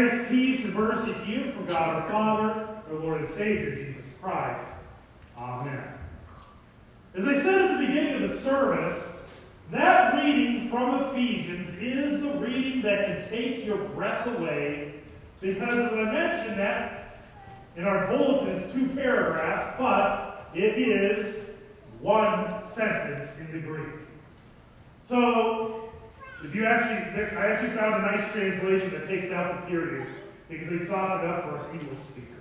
Grace, 0.00 0.28
peace, 0.30 0.64
and 0.64 0.74
mercy 0.74 1.12
to 1.12 1.30
you 1.30 1.50
from 1.50 1.66
God 1.66 2.02
our 2.02 2.10
Father, 2.10 2.68
our 2.88 2.98
Lord 3.00 3.20
and 3.20 3.28
Savior, 3.28 3.74
Jesus 3.74 4.04
Christ. 4.22 4.64
Amen. 5.36 5.84
As 7.14 7.24
I 7.26 7.34
said 7.34 7.60
at 7.60 7.78
the 7.78 7.86
beginning 7.86 8.22
of 8.22 8.30
the 8.30 8.40
service, 8.40 8.98
that 9.70 10.14
reading 10.14 10.70
from 10.70 11.04
Ephesians 11.04 11.76
is 11.78 12.22
the 12.22 12.30
reading 12.30 12.80
that 12.80 13.08
can 13.08 13.28
take 13.28 13.66
your 13.66 13.76
breath 13.76 14.26
away 14.38 14.94
because, 15.42 15.74
as 15.74 15.92
I 15.92 16.10
mentioned, 16.10 16.58
that 16.58 17.18
in 17.76 17.84
our 17.84 18.06
bulletin 18.06 18.56
it's 18.56 18.72
two 18.72 18.88
paragraphs, 18.88 19.76
but 19.78 20.48
it 20.54 20.78
is 20.78 21.44
one 22.00 22.66
sentence 22.72 23.38
in 23.38 23.52
the 23.52 23.58
Greek. 23.58 23.96
So, 25.06 25.89
if 26.42 26.54
you 26.54 26.64
actually, 26.64 27.22
I 27.36 27.52
actually 27.52 27.70
found 27.70 28.02
a 28.02 28.16
nice 28.16 28.32
translation 28.32 28.90
that 28.92 29.08
takes 29.08 29.30
out 29.30 29.60
the 29.60 29.66
periods 29.66 30.10
because 30.48 30.70
they 30.70 30.84
soften 30.84 31.28
up 31.28 31.44
for 31.44 31.58
us 31.58 31.66
English 31.72 31.98
speakers. 32.10 32.36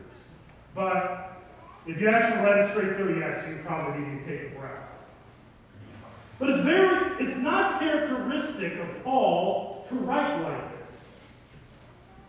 But 0.73 1.41
if 1.85 1.99
you 1.99 2.07
actually 2.07 2.45
read 2.45 2.65
it 2.65 2.71
straight 2.71 2.95
through, 2.95 3.19
yes, 3.19 3.45
you 3.47 3.59
probably 3.65 4.05
need 4.05 4.25
to 4.25 4.25
take 4.25 4.51
a 4.51 4.59
breath. 4.59 4.79
But 6.39 6.51
it's 6.51 6.63
very, 6.63 7.25
it's 7.25 7.37
not 7.37 7.79
characteristic 7.79 8.79
of 8.79 9.03
Paul 9.03 9.85
to 9.89 9.95
write 9.95 10.41
like 10.43 10.87
this. 10.87 11.19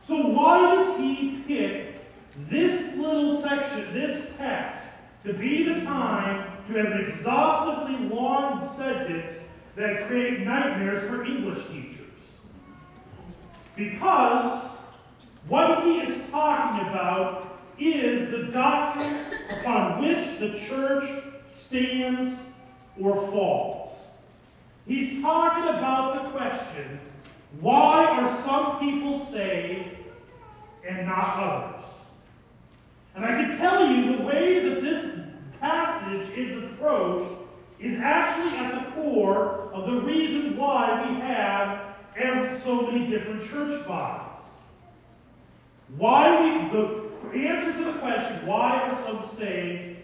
So 0.02 0.26
why 0.28 0.74
does 0.74 0.98
he 0.98 1.42
pick 1.46 2.00
this 2.48 2.96
little 2.96 3.40
section, 3.40 3.94
this 3.94 4.26
text, 4.36 4.78
to 5.24 5.34
be 5.34 5.64
the 5.64 5.82
time 5.82 6.50
to 6.66 6.74
have 6.74 6.86
an 6.86 7.06
exhaustively 7.06 8.08
long 8.08 8.76
sentence 8.76 9.30
that 9.76 10.06
create 10.06 10.40
nightmares 10.40 11.08
for 11.08 11.24
English 11.24 11.66
teachers? 11.68 12.40
Because 13.76 14.70
what 15.48 15.84
he 15.84 16.00
is 16.00 16.30
talking 16.30 16.88
about 16.88 17.58
is 17.78 18.30
the 18.30 18.52
doctrine 18.52 19.24
upon 19.50 20.02
which 20.02 20.38
the 20.38 20.58
church 20.58 21.08
stands 21.46 22.38
or 23.00 23.14
falls. 23.30 24.08
He's 24.86 25.22
talking 25.22 25.64
about 25.64 26.24
the 26.24 26.30
question 26.30 27.00
why 27.58 28.06
are 28.06 28.42
some 28.44 28.78
people 28.78 29.26
saved 29.26 29.88
and 30.88 31.06
not 31.06 31.36
others? 31.36 31.84
And 33.14 33.24
I 33.24 33.28
can 33.28 33.58
tell 33.58 33.86
you 33.86 34.16
the 34.16 34.22
way 34.22 34.68
that 34.68 34.82
this 34.82 35.20
passage 35.58 36.28
is 36.36 36.62
approached 36.62 37.32
is 37.80 37.98
actually 37.98 38.56
at 38.58 38.74
the 38.74 38.90
core 38.92 39.70
of 39.72 39.90
the 39.90 40.00
reason 40.02 40.56
why 40.56 41.08
we 41.08 41.20
have 41.20 41.80
so 42.62 42.82
many 42.82 43.08
different 43.08 43.48
church 43.48 43.86
bodies. 43.86 44.42
Why 45.96 46.40
we, 46.40 46.68
the 46.70 47.48
answer 47.48 47.72
to 47.72 47.84
the 47.84 47.98
question, 47.98 48.46
why 48.46 48.82
are 48.82 49.04
some 49.04 49.36
saved 49.36 49.98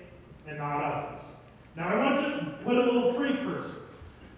and 0.48 0.58
not 0.58 0.82
others? 0.82 1.22
Now 1.76 1.88
I 1.88 1.96
want 1.96 2.20
to 2.20 2.64
put 2.64 2.76
a 2.76 2.82
little 2.82 3.14
precursor. 3.14 3.74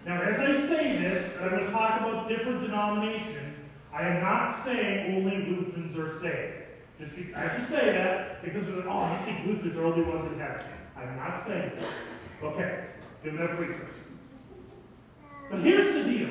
Now, 0.04 0.22
as 0.22 0.38
I 0.38 0.53
say 0.66 0.98
this, 0.98 1.34
and 1.37 1.44
I'm 1.44 1.50
going 1.50 1.65
to 1.65 1.71
talk 1.71 2.00
about 2.00 2.28
different 2.28 2.62
denominations, 2.62 3.59
I 3.93 4.09
am 4.09 4.22
not 4.22 4.65
saying 4.65 5.16
only 5.16 5.37
Lutherans 5.47 5.97
are 5.97 6.19
saved. 6.21 6.54
Just 7.00 7.15
be, 7.15 7.34
I 7.34 7.41
have 7.41 7.56
to 7.56 7.65
say 7.65 7.93
that 7.93 8.43
because 8.43 8.65
oh, 8.87 8.91
I 8.91 9.16
think 9.25 9.47
Lutherans 9.47 9.77
are 9.77 9.81
the 9.81 9.87
only 9.87 10.03
ones 10.03 10.32
in 10.32 10.38
heaven. 10.38 10.65
I'm 10.97 11.16
not 11.16 11.44
saying 11.47 11.72
that. 11.77 12.47
Okay, 12.47 12.84
give 13.23 13.39
that 13.39 13.56
precursor. 13.56 13.84
But 15.51 15.61
here's 15.61 15.95
the 15.95 16.11
deal. 16.11 16.31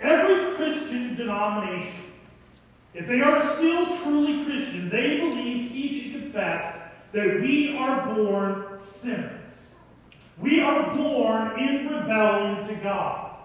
Every 0.00 0.54
Christian 0.54 1.14
denomination, 1.16 2.04
if 2.94 3.06
they 3.06 3.20
are 3.20 3.42
still 3.54 3.96
truly 3.98 4.44
Christian, 4.44 4.88
they 4.90 5.20
believe, 5.20 5.72
teach, 5.72 6.04
and 6.04 6.22
confess 6.22 6.76
that 7.12 7.40
we 7.40 7.76
are 7.76 8.14
born 8.14 8.64
sinners. 8.80 9.32
We 10.38 10.60
are 10.60 10.94
born 10.94 11.58
in 11.58 11.88
rebellion 11.88 12.68
to 12.68 12.74
God. 12.82 13.36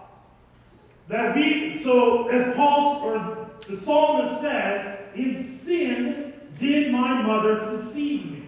That 1.08 1.34
we, 1.34 1.82
so 1.82 2.28
as 2.28 2.54
Paul 2.54 3.02
or 3.02 3.50
the 3.66 3.80
psalmist 3.80 4.40
says, 4.40 4.98
in 5.14 5.58
sin 5.58 6.34
did 6.58 6.92
my 6.92 7.22
mother 7.22 7.60
conceive 7.60 8.30
me. 8.30 8.41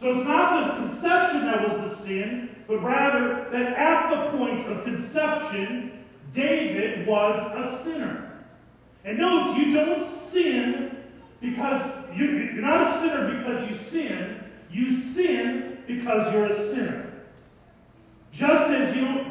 So 0.00 0.16
it's 0.16 0.26
not 0.26 0.78
the 0.78 0.86
conception 0.86 1.42
that 1.42 1.68
was 1.68 1.90
the 1.90 2.04
sin, 2.04 2.50
but 2.68 2.78
rather 2.82 3.48
that 3.50 3.72
at 3.72 4.10
the 4.10 4.38
point 4.38 4.70
of 4.70 4.84
conception, 4.84 6.04
David 6.32 7.06
was 7.06 7.36
a 7.56 7.82
sinner. 7.82 8.44
And 9.04 9.18
note, 9.18 9.56
you 9.56 9.74
don't 9.74 10.08
sin 10.08 10.96
because 11.40 11.82
you, 12.14 12.26
you're 12.26 12.62
not 12.62 12.96
a 12.96 13.00
sinner 13.00 13.38
because 13.38 13.68
you 13.68 13.76
sin. 13.76 14.44
You 14.70 15.00
sin 15.00 15.78
because 15.86 16.32
you're 16.32 16.46
a 16.46 16.70
sinner. 16.70 17.12
Just 18.32 18.70
as 18.70 18.96
you 18.96 19.24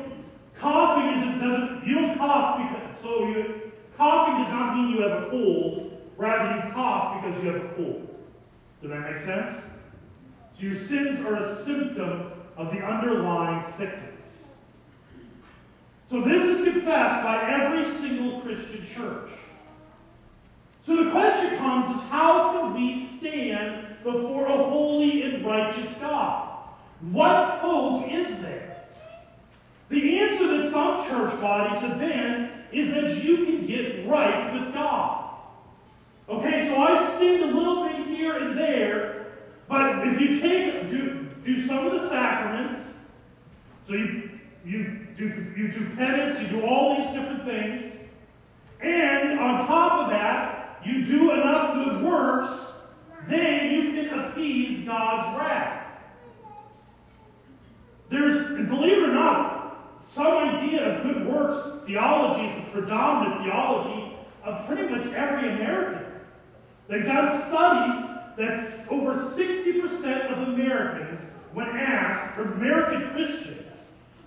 coughing 0.56 1.22
isn't, 1.22 1.40
doesn't, 1.40 1.88
you 1.88 1.96
don't 1.96 2.18
cough 2.18 2.58
because, 2.58 3.02
so 3.02 3.28
you, 3.28 3.72
coughing 3.96 4.44
does 4.44 4.52
not 4.52 4.76
mean 4.76 4.96
you 4.96 5.02
have 5.04 5.24
a 5.24 5.30
cold, 5.30 6.02
rather 6.18 6.56
you 6.56 6.74
cough 6.74 7.24
because 7.24 7.44
you 7.44 7.50
have 7.52 7.64
a 7.64 7.68
cold. 7.76 8.16
Does 8.82 8.92
that 8.92 9.12
make 9.12 9.20
sense? 9.20 9.62
So 10.58 10.66
your 10.66 10.76
sins 10.76 11.20
are 11.26 11.36
a 11.36 11.64
symptom 11.64 12.32
of 12.56 12.72
the 12.72 12.84
underlying 12.84 13.64
sickness. 13.64 14.48
So 16.10 16.22
this 16.22 16.44
is 16.44 16.64
confessed 16.64 17.24
by 17.24 17.50
every 17.50 17.84
single 18.00 18.42
Christian 18.42 18.86
church. 18.96 19.30
So 20.84 21.04
the 21.04 21.12
question 21.12 21.58
comes 21.58 21.98
is 21.98 22.02
how 22.04 22.54
can 22.54 22.74
we 22.74 23.06
stand 23.18 23.88
before 24.04 24.46
a 24.48 24.58
holy 24.58 25.24
and 25.24 25.46
righteous 25.46 25.94
God? 26.00 26.60
What 27.12 27.60
hope 27.60 28.10
is 28.10 28.40
there? 28.40 28.86
The 29.90 30.20
answer 30.20 30.58
that 30.58 30.72
some 30.72 31.08
church 31.08 31.40
bodies 31.42 31.80
have 31.80 32.00
been 32.00 32.52
is 32.72 32.94
that 32.94 33.24
you 33.24 33.46
can 33.46 33.68
get 33.68 34.08
right 34.08 34.54
with 34.54 34.74
God. 34.74 35.26
Okay, 36.30 36.68
so 36.68 36.82
I 36.82 37.18
sinned 37.18 37.44
a 37.44 37.48
little 37.48 37.88
bit 37.88 38.08
here 38.08 38.38
and 38.38 38.58
there, 38.58 39.28
but 39.68 40.08
if 40.08 40.20
you 40.20 40.40
take 40.40 40.90
do, 40.90 41.28
the 41.90 42.10
sacraments, 42.10 42.94
so 43.88 43.94
you 43.94 44.30
you 44.66 45.08
do 45.16 45.54
you 45.56 45.68
do 45.70 45.90
penance, 45.96 46.42
you 46.42 46.60
do 46.60 46.66
all 46.66 46.98
these 46.98 47.14
different 47.14 47.46
things, 47.46 47.84
and 48.82 49.40
on 49.40 49.68
top 49.68 50.04
of 50.04 50.10
that, 50.12 50.82
you 50.86 51.04
do 51.04 51.32
enough 51.32 51.74
good 51.74 52.04
works, 52.04 52.74
then 53.28 53.72
you 53.72 53.92
can 53.94 54.20
appease 54.20 54.86
God's 54.86 55.38
wrath. 55.38 55.86
There's, 58.10 58.48
believe 58.70 59.00
it 59.00 59.10
or 59.10 59.14
not, 59.14 60.02
some 60.08 60.28
idea 60.28 60.98
of 60.98 61.04
good 61.04 61.28
works 61.28 61.86
theology 61.86 62.48
is 62.48 62.66
the 62.66 62.72
predominant 62.72 63.44
theology 63.44 64.14
of 64.44 64.66
pretty 64.66 64.88
much 64.88 65.06
every 65.14 65.50
American. 65.50 66.06
They've 66.88 67.06
done 67.06 67.42
studies 67.48 68.10
that 68.38 68.88
over 68.90 69.16
60% 69.16 70.32
of 70.32 70.48
Americans, 70.50 71.22
when 71.58 71.70
asked, 71.70 72.38
American 72.38 73.10
Christians, 73.10 73.74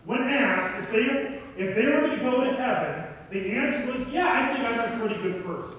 when 0.04 0.22
asked 0.22 0.82
if 0.82 0.90
they, 0.90 1.62
if 1.62 1.76
they 1.76 1.86
were 1.86 2.00
going 2.00 2.18
to 2.18 2.24
go 2.24 2.42
to 2.42 2.56
heaven, 2.56 3.04
the 3.30 3.52
answer 3.52 3.92
was, 3.92 4.08
yeah, 4.08 4.26
I 4.26 4.52
think 4.52 4.66
I'm 4.66 4.80
a 4.80 4.98
pretty 4.98 5.22
good 5.22 5.44
person. 5.44 5.78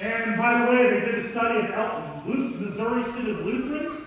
And 0.00 0.36
by 0.36 0.58
the 0.58 0.72
way, 0.72 0.90
they 0.90 1.06
did 1.06 1.24
a 1.24 1.28
study 1.28 1.72
of 1.72 2.26
Missouri 2.26 3.04
Synod 3.04 3.46
Lutherans, 3.46 4.00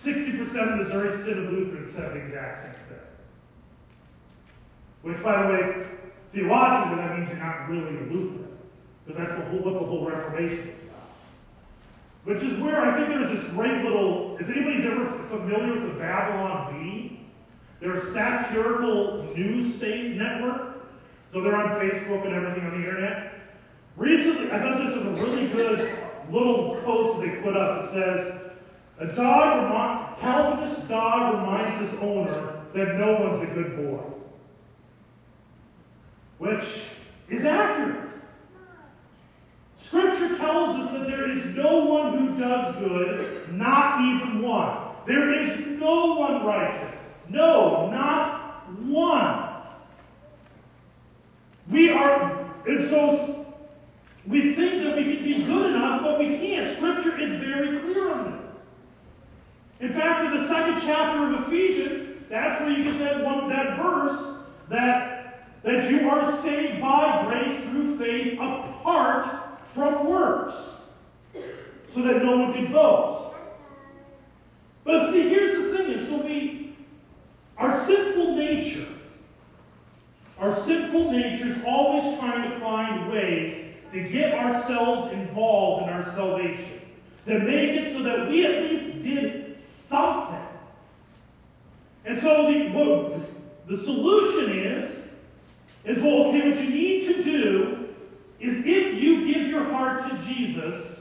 60% 0.00 0.72
of 0.72 0.78
Missouri 0.78 1.20
Synod 1.24 1.52
Lutherans 1.52 1.92
said 1.92 2.12
the 2.12 2.18
exact 2.18 2.62
same 2.62 2.74
thing. 2.88 2.98
Which, 5.02 5.20
by 5.24 5.42
the 5.42 5.48
way, 5.48 5.86
theologically, 6.32 6.98
that 6.98 7.18
means 7.18 7.30
you're 7.30 7.38
not 7.40 7.68
really 7.68 7.96
a 7.96 8.00
Lutheran. 8.02 8.58
Because 9.04 9.26
that's 9.26 9.40
the 9.40 9.44
whole, 9.50 9.58
what 9.58 9.80
the 9.80 9.86
whole 9.88 10.08
Reformation 10.08 10.68
is. 10.68 10.83
Which 12.24 12.42
is 12.42 12.58
where 12.60 12.80
I 12.80 12.96
think 12.96 13.08
there's 13.08 13.38
this 13.38 13.50
great 13.52 13.84
little, 13.84 14.36
if 14.40 14.48
anybody's 14.48 14.86
ever 14.86 15.06
familiar 15.28 15.74
with 15.74 15.92
the 15.92 15.98
Babylon 15.98 16.72
Bee, 16.72 17.20
they're 17.80 17.94
a 17.94 18.12
satirical 18.12 19.24
news 19.36 19.74
state 19.76 20.16
network. 20.16 20.86
So 21.32 21.40
they're 21.42 21.56
on 21.56 21.78
Facebook 21.80 22.24
and 22.24 22.34
everything 22.34 22.64
on 22.64 22.80
the 22.80 22.88
internet. 22.88 23.34
Recently, 23.96 24.50
I 24.50 24.58
thought 24.60 24.86
this 24.86 24.96
was 24.96 25.06
a 25.06 25.26
really 25.26 25.48
good 25.48 25.98
little 26.30 26.80
post 26.84 27.20
they 27.20 27.30
put 27.42 27.56
up 27.56 27.82
that 27.82 27.92
says, 27.92 28.40
a 28.98 29.06
dog, 29.06 30.18
Calvinist 30.20 30.88
dog 30.88 31.40
reminds 31.40 31.80
his 31.80 32.00
owner 32.00 32.62
that 32.72 32.96
no 32.96 33.20
one's 33.20 33.42
a 33.42 33.52
good 33.52 33.76
boy. 33.76 34.00
Which 36.38 36.64
is 37.28 37.44
accurate. 37.44 38.03
Scripture 39.94 40.36
tells 40.38 40.70
us 40.80 40.90
that 40.90 41.06
there 41.06 41.30
is 41.30 41.44
no 41.54 41.84
one 41.84 42.18
who 42.18 42.36
does 42.36 42.74
good, 42.78 43.52
not 43.52 44.00
even 44.00 44.42
one. 44.42 44.76
There 45.06 45.32
is 45.40 45.56
no 45.78 46.16
one 46.16 46.44
righteous. 46.44 46.98
No, 47.28 47.88
not 47.92 48.72
one. 48.82 49.50
We 51.70 51.90
are, 51.90 52.44
and 52.66 52.90
so 52.90 53.54
we 54.26 54.56
think 54.56 54.82
that 54.82 54.96
we 54.96 55.14
can 55.14 55.22
be 55.22 55.44
good 55.44 55.76
enough, 55.76 56.02
but 56.02 56.18
we 56.18 56.38
can't. 56.38 56.76
Scripture 56.76 57.20
is 57.20 57.40
very 57.40 57.78
clear 57.78 58.14
on 58.14 58.32
this. 58.32 58.56
In 59.78 59.92
fact, 59.92 60.24
in 60.24 60.42
the 60.42 60.48
second 60.48 60.80
chapter 60.84 61.32
of 61.36 61.46
Ephesians, 61.46 62.18
that's 62.28 62.60
where 62.60 62.70
you 62.70 62.82
get 62.82 62.98
that 62.98 63.24
one 63.24 63.48
that 63.48 63.76
verse 63.76 64.38
that, 64.70 65.62
that 65.62 65.88
you 65.88 66.10
are 66.10 66.42
saved 66.42 66.80
by 66.80 67.26
grace 67.28 67.60
through 67.60 67.96
faith 67.96 68.32
apart 68.40 69.43
from 69.74 70.06
works, 70.06 70.54
so 71.92 72.02
that 72.02 72.22
no 72.22 72.38
one 72.38 72.52
can 72.52 72.72
boast. 72.72 73.36
But 74.84 75.12
see, 75.12 75.28
here's 75.28 75.62
the 75.62 75.76
thing 75.76 75.90
is 75.92 76.08
so 76.08 76.24
we 76.24 76.76
our 77.56 77.84
sinful 77.86 78.36
nature, 78.36 78.86
our 80.38 80.56
sinful 80.60 81.12
nature 81.12 81.48
is 81.48 81.64
always 81.64 82.18
trying 82.18 82.50
to 82.50 82.60
find 82.60 83.10
ways 83.10 83.74
to 83.92 84.00
get 84.08 84.34
ourselves 84.34 85.12
involved 85.12 85.84
in 85.84 85.88
our 85.88 86.04
salvation. 86.04 86.80
To 87.26 87.38
make 87.38 87.70
it 87.70 87.92
so 87.96 88.02
that 88.02 88.28
we 88.28 88.44
at 88.44 88.64
least 88.64 89.02
did 89.02 89.58
something. 89.58 90.46
And 92.04 92.18
so 92.20 92.52
the, 92.52 92.70
well, 92.72 93.20
the 93.66 93.78
solution 93.78 94.58
is, 94.58 94.98
is 95.84 96.02
well, 96.02 96.24
okay, 96.26 96.50
what 96.50 96.60
you 96.60 96.68
need 96.68 97.06
to 97.14 97.24
do 97.24 97.83
is 98.44 98.58
if 98.66 99.00
you 99.00 99.32
give 99.32 99.48
your 99.48 99.64
heart 99.64 100.08
to 100.10 100.18
Jesus, 100.18 101.00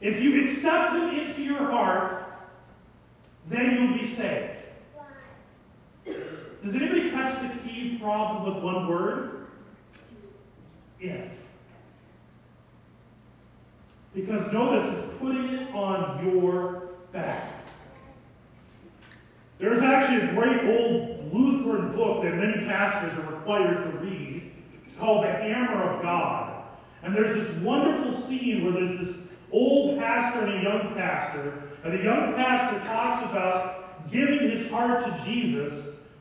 if 0.00 0.20
you 0.20 0.44
accept 0.44 0.94
him 0.94 1.10
into 1.10 1.42
your 1.42 1.70
heart, 1.70 2.24
then 3.48 3.74
you'll 3.74 3.98
be 3.98 4.06
saved. 4.06 4.50
Does 6.64 6.74
anybody 6.74 7.10
catch 7.10 7.40
the 7.40 7.68
key 7.68 7.98
problem 7.98 8.54
with 8.54 8.64
one 8.64 8.88
word? 8.88 9.46
If. 10.98 11.30
Because 14.14 14.52
notice 14.52 15.04
it's 15.04 15.18
putting 15.18 15.50
it 15.50 15.74
on 15.74 16.24
your 16.24 16.88
back. 17.12 17.52
There's 19.58 19.82
actually 19.82 20.28
a 20.28 20.32
great 20.34 20.78
old 20.78 21.32
Lutheran 21.32 21.94
book 21.94 22.22
that 22.22 22.34
many 22.34 22.64
pastors 22.66 23.16
are 23.18 23.34
required 23.34 23.84
to 23.84 23.98
read. 23.98 24.23
Called 24.98 25.24
The 25.24 25.32
Hammer 25.32 25.82
of 25.82 26.02
God. 26.02 26.64
And 27.02 27.14
there's 27.14 27.34
this 27.34 27.56
wonderful 27.58 28.20
scene 28.22 28.64
where 28.64 28.72
there's 28.72 28.98
this 28.98 29.16
old 29.52 29.98
pastor 29.98 30.46
and 30.46 30.58
a 30.58 30.62
young 30.62 30.94
pastor, 30.94 31.62
and 31.84 31.98
the 31.98 32.02
young 32.02 32.34
pastor 32.34 32.78
talks 32.88 33.22
about 33.30 34.10
giving 34.10 34.50
his 34.50 34.70
heart 34.70 35.04
to 35.04 35.24
Jesus, 35.24 35.72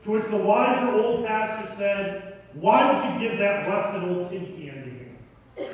to 0.03 0.11
which 0.11 0.25
the 0.27 0.37
wiser 0.37 0.91
old 0.91 1.25
pastor 1.25 1.73
said, 1.75 2.37
Why 2.53 2.91
would 2.91 3.21
you 3.21 3.29
give 3.29 3.39
that 3.39 3.67
rusted 3.67 4.03
old 4.03 4.29
tin 4.29 4.45
can 4.45 4.83
to 4.83 5.63
him? 5.63 5.73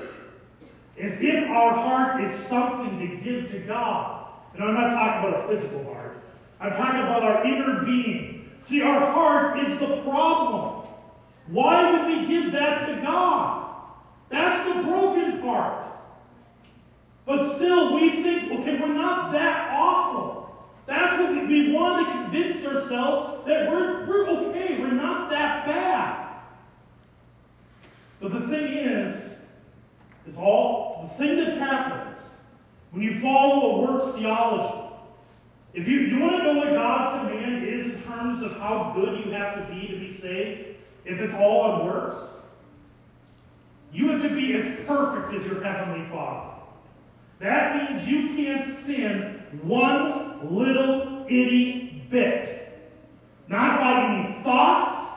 As 1.00 1.22
if 1.22 1.50
our 1.50 1.74
heart 1.74 2.24
is 2.24 2.34
something 2.48 3.00
to 3.00 3.18
give 3.24 3.52
to 3.52 3.60
God. 3.60 4.28
And 4.54 4.64
I'm 4.64 4.74
not 4.74 4.94
talking 4.94 5.30
about 5.30 5.46
a 5.46 5.56
physical 5.56 5.84
heart. 5.94 6.22
I'm 6.60 6.72
talking 6.72 7.02
about 7.02 7.24
our 7.24 7.46
inner 7.46 7.84
being. 7.84 8.50
See, 8.64 8.82
our 8.82 9.00
heart 9.00 9.60
is 9.60 9.80
the 9.80 10.02
problem. 10.02 10.79
Why 11.52 11.92
would 11.92 12.08
we 12.08 12.28
give 12.28 12.52
that 12.52 12.88
to 12.88 13.02
God? 13.02 13.74
That's 14.30 14.68
the 14.68 14.84
broken 14.84 15.42
part. 15.42 15.88
But 17.26 17.56
still, 17.56 17.96
we 17.96 18.24
think, 18.24 18.52
okay, 18.52 18.80
we're 18.80 18.94
not 18.94 19.32
that 19.34 19.72
awful. 19.72 20.56
That's 20.86 21.20
what 21.20 21.32
we, 21.32 21.46
we 21.46 21.74
want 21.74 22.06
to 22.06 22.14
convince 22.14 22.66
ourselves 22.66 23.48
that 23.48 23.70
we're, 23.70 24.06
we're 24.06 24.28
okay, 24.30 24.80
we're 24.80 24.92
not 24.92 25.30
that 25.30 25.66
bad. 25.66 26.36
But 28.20 28.34
the 28.34 28.48
thing 28.48 28.74
is, 28.78 29.32
is 30.28 30.36
all 30.38 31.10
the 31.10 31.24
thing 31.24 31.38
that 31.38 31.58
happens 31.58 32.18
when 32.92 33.02
you 33.02 33.20
follow 33.20 33.72
a 33.72 33.82
works 33.82 34.18
theology. 34.18 34.86
If 35.74 35.88
you, 35.88 36.00
you 36.02 36.20
want 36.20 36.38
to 36.38 36.44
know 36.44 36.60
what 36.60 36.74
God's 36.74 37.30
demand 37.30 37.64
is 37.64 37.86
in 37.94 38.02
terms 38.04 38.42
of 38.42 38.58
how 38.58 38.92
good 38.96 39.26
you 39.26 39.32
have 39.32 39.56
to 39.56 39.74
be 39.74 39.88
to 39.88 40.00
be 40.00 40.12
saved, 40.12 40.69
if 41.06 41.20
it's 41.20 41.34
all 41.34 41.62
on 41.62 41.86
works, 41.86 42.24
you 43.92 44.10
have 44.10 44.22
to 44.22 44.30
be 44.30 44.54
as 44.56 44.86
perfect 44.86 45.34
as 45.34 45.46
your 45.52 45.64
Heavenly 45.64 46.08
Father. 46.10 46.50
That 47.40 47.92
means 47.92 48.08
you 48.08 48.36
can't 48.36 48.78
sin 48.78 49.42
one 49.64 50.56
little 50.56 51.26
itty 51.28 52.04
bit. 52.10 52.58
Not 53.48 53.80
by 53.80 54.14
any 54.14 54.44
thoughts, 54.44 55.10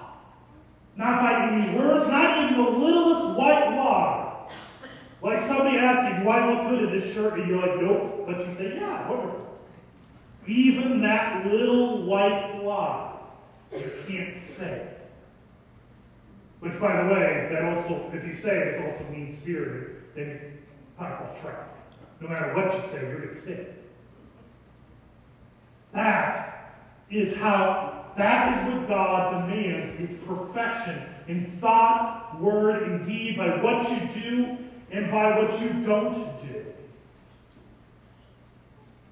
not 0.97 1.21
by 1.21 1.49
any 1.49 1.77
words, 1.77 2.07
not 2.09 2.51
even 2.51 2.65
the 2.65 2.71
littlest 2.71 3.39
white 3.39 3.77
lie. 3.77 4.49
Like 5.21 5.47
somebody 5.47 5.79
you, 5.79 6.23
do 6.23 6.29
I 6.29 6.53
look 6.53 6.71
good 6.71 6.93
in 6.93 7.01
this 7.01 7.15
shirt? 7.15 7.39
And 7.39 7.49
you're 7.49 7.61
like, 7.61 7.81
nope. 7.81 8.25
But 8.27 8.47
you 8.47 8.55
say, 8.55 8.75
yeah, 8.77 9.09
wonderful. 9.09 9.59
Even 10.47 11.03
that 11.03 11.47
little 11.47 12.05
white 12.05 12.63
lie, 12.65 13.13
you 13.73 13.93
can't 14.09 14.41
say. 14.41 14.92
Which, 16.63 16.79
by 16.79 17.03
the 17.03 17.13
way, 17.13 17.49
that 17.51 17.65
also, 17.65 18.09
if 18.15 18.25
you 18.25 18.37
say 18.37 18.57
it, 18.57 18.67
it's 18.69 19.01
also 19.01 19.11
mean 19.11 19.37
spirited, 19.37 19.97
then 20.15 20.29
you 20.29 20.39
pop 20.97 21.21
off 21.21 21.41
track. 21.41 21.75
No 22.21 22.29
matter 22.29 22.55
what 22.55 22.73
you 22.73 22.89
say, 22.89 23.01
you're 23.01 23.19
going 23.19 23.35
to 23.35 23.41
sin. 23.41 23.67
That 25.93 26.77
is 27.11 27.35
how, 27.35 28.05
that 28.17 28.69
is 28.69 28.73
what 28.73 28.89
God 28.89 29.49
demands 29.49 30.01
is 30.01 30.17
perfection 30.25 31.03
in 31.27 31.59
thought, 31.61 32.41
word, 32.41 32.85
and 32.85 33.09
deed 33.09 33.39
by 33.39 33.61
what 33.61 33.91
you 33.91 34.23
do 34.23 34.59
and 34.93 35.11
by 35.11 35.43
what 35.43 35.61
you 35.61 35.85
don't 35.85 36.15
do. 36.47 36.65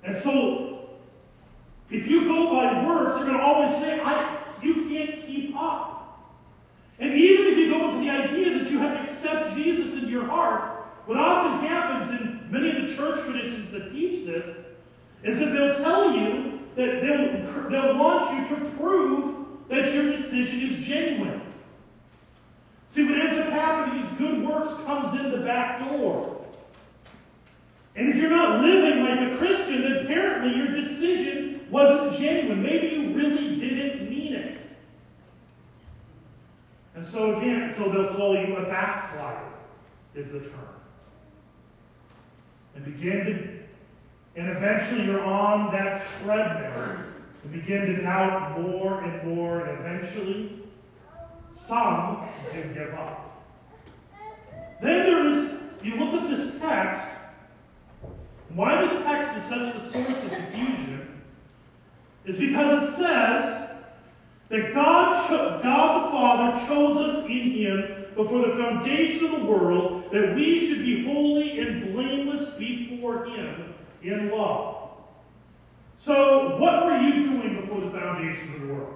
And 0.04 0.16
so, 0.16 0.88
if 1.90 2.07
you 2.07 2.28
go 2.28 2.52
by 2.52 2.87
words, 2.87 3.16
you're 3.16 3.26
going 3.26 3.38
to 3.38 3.45
always 3.45 3.76
say, 3.80 3.99
I, 3.99 4.38
you 4.62 4.87
can't 4.88 5.26
keep 5.26 5.57
up. 5.57 6.00
And 7.00 7.14
even 7.14 7.47
if 7.47 7.59
you 7.59 7.71
go 7.71 7.90
into 7.90 8.04
the 8.04 8.11
idea 8.11 8.59
that 8.59 8.71
you 8.71 8.78
have 8.78 9.04
to 9.04 9.11
accept 9.11 9.57
Jesus 9.57 9.95
into 9.95 10.09
your 10.09 10.26
heart, 10.26 10.85
what 11.07 11.16
often 11.16 11.66
happens 11.66 12.11
in 12.21 12.47
many 12.50 12.71
of 12.71 12.88
the 12.88 12.95
church 12.95 13.25
traditions 13.25 13.71
that 13.71 13.90
teach 13.90 14.26
this 14.26 14.57
is 15.25 15.38
that 15.38 15.47
they'll 15.47 15.76
tell 15.76 16.12
you 16.12 16.61
that 16.76 17.00
they'll, 17.00 17.71
they'll 17.71 17.99
want 17.99 18.50
you 18.50 18.57
to 18.57 18.64
prove 18.76 19.47
that 19.69 19.92
your 19.95 20.12
decision 20.12 20.61
is 20.61 20.85
genuine. 20.85 21.40
See, 22.88 23.04
what 23.09 23.19
ends 23.19 23.40
up 23.40 23.52
happening 23.52 24.04
is 24.04 24.09
good 24.19 24.47
works 24.47 24.75
comes 24.85 25.19
in 25.19 25.30
the 25.30 25.38
back 25.38 25.80
door. 25.88 26.45
And 27.97 28.09
if 28.09 28.16
you're 28.16 28.30
not 28.30 28.62
living 28.62 29.04
like 29.04 29.33
a 29.33 29.37
Christian, 29.37 29.83
then 29.83 30.04
apparently 30.04 30.57
your 30.57 30.69
decision 30.75 31.66
wasn't 31.71 32.19
genuine. 32.19 32.62
Maybe 32.62 32.97
you 32.97 33.14
really 33.14 33.61
didn't 33.61 34.11
mean 34.11 34.35
it. 34.35 34.60
And 37.00 37.09
so 37.09 37.38
again, 37.38 37.75
so 37.75 37.88
they'll 37.88 38.14
call 38.14 38.37
you 38.37 38.57
a 38.57 38.66
backslider, 38.66 39.40
is 40.14 40.28
the 40.33 40.40
term. 40.40 40.69
And 42.75 42.85
begin 42.85 43.25
to, 43.25 44.38
and 44.38 44.50
eventually 44.50 45.07
you're 45.07 45.25
on 45.25 45.73
that 45.73 46.07
treadmill 46.23 46.99
and 47.42 47.52
begin 47.52 47.87
to 47.87 48.02
doubt 48.02 48.61
more 48.61 49.02
and 49.02 49.35
more, 49.35 49.61
and 49.61 49.80
eventually 49.80 50.59
some 51.54 52.23
do 52.52 52.64
give 52.75 52.92
up. 52.92 53.47
Then 54.83 55.07
there 55.07 55.26
is, 55.26 55.54
you 55.83 55.97
look 55.97 56.23
at 56.23 56.37
this 56.37 56.61
text, 56.61 57.09
why 58.50 58.85
this 58.85 59.02
text 59.04 59.38
is 59.38 59.45
such 59.45 59.75
a 59.75 59.90
source 59.90 60.23
of 60.23 60.30
confusion 60.33 61.23
is 62.26 62.37
because 62.37 62.90
it 62.90 62.97
says 62.97 63.60
that 64.50 64.75
God, 64.75 65.62
God 65.62 66.07
the 66.07 66.11
Father 66.11 66.66
chose 66.66 66.99
us 66.99 67.25
in 67.26 67.52
Him 67.52 68.04
before 68.14 68.47
the 68.47 68.57
foundation 68.57 69.26
of 69.26 69.40
the 69.40 69.47
world 69.47 70.11
that 70.12 70.35
we 70.35 70.69
should 70.69 70.85
be 70.85 71.04
holy 71.04 71.61
and 71.61 71.92
blameless 71.92 72.50
before 72.54 73.25
Him 73.26 73.75
in 74.02 74.30
love. 74.30 74.90
So, 75.99 76.57
what 76.59 76.85
were 76.85 76.99
you 76.99 77.25
doing 77.25 77.61
before 77.61 77.80
the 77.80 77.90
foundation 77.90 78.54
of 78.54 78.61
the 78.62 78.75
world? 78.75 78.95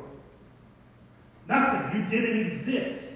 Nothing. 1.49 2.01
You 2.01 2.09
didn't 2.09 2.47
exist. 2.47 3.13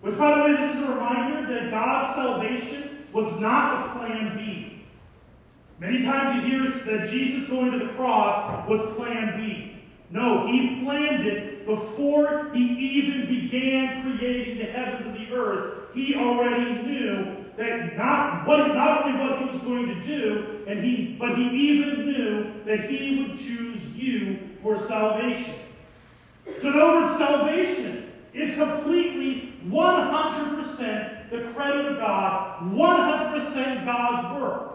Which, 0.00 0.16
by 0.16 0.36
the 0.36 0.44
way, 0.44 0.56
this 0.56 0.76
is 0.76 0.82
a 0.84 0.92
reminder 0.92 1.52
that 1.52 1.70
God's 1.70 2.14
salvation 2.14 3.06
was 3.12 3.40
not 3.40 3.88
a 3.88 3.98
plan 3.98 4.36
B. 4.36 4.84
Many 5.78 6.02
times 6.04 6.44
you 6.44 6.62
hear 6.62 6.70
that 6.70 7.08
Jesus 7.10 7.48
going 7.48 7.72
to 7.72 7.78
the 7.78 7.92
cross 7.94 8.68
was 8.68 8.96
plan 8.96 9.36
B. 9.36 9.75
No, 10.10 10.46
he 10.46 10.82
planned 10.84 11.26
it 11.26 11.66
before 11.66 12.50
he 12.54 12.62
even 12.62 13.26
began 13.26 14.02
creating 14.02 14.58
the 14.58 14.64
heavens 14.64 15.06
and 15.06 15.16
the 15.16 15.34
earth. 15.34 15.94
He 15.94 16.14
already 16.14 16.82
knew 16.82 17.44
that 17.56 17.96
not 17.96 18.46
what 18.46 18.68
not 18.68 19.04
only 19.04 19.18
what 19.18 19.38
he 19.40 19.46
was 19.46 19.60
going 19.62 19.86
to 19.86 20.06
do, 20.06 20.64
and 20.68 20.84
he 20.84 21.16
but 21.18 21.36
he 21.36 21.48
even 21.48 22.06
knew 22.06 22.64
that 22.64 22.88
he 22.90 23.22
would 23.22 23.36
choose 23.36 23.82
you 23.96 24.38
for 24.62 24.78
salvation. 24.78 25.54
So 26.60 26.68
in 26.68 26.80
other 26.80 27.06
words, 27.06 27.18
salvation 27.18 28.12
is 28.32 28.54
completely 28.54 29.54
100% 29.66 31.30
the 31.30 31.52
credit 31.52 31.86
of 31.86 31.98
God, 31.98 32.62
100% 32.72 33.84
God's 33.84 34.40
work. 34.40 34.72